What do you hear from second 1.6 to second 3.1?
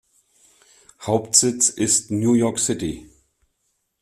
ist New York City.